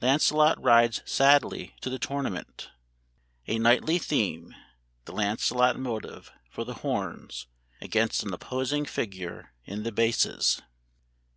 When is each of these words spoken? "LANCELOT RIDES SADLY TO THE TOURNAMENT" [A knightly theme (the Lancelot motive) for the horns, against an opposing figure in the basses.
"LANCELOT 0.00 0.58
RIDES 0.58 1.02
SADLY 1.04 1.76
TO 1.80 1.88
THE 1.88 2.00
TOURNAMENT" 2.00 2.70
[A 3.46 3.60
knightly 3.60 4.00
theme 4.00 4.52
(the 5.04 5.12
Lancelot 5.12 5.78
motive) 5.78 6.32
for 6.50 6.64
the 6.64 6.74
horns, 6.74 7.46
against 7.80 8.24
an 8.24 8.34
opposing 8.34 8.84
figure 8.86 9.52
in 9.64 9.84
the 9.84 9.92
basses. 9.92 10.60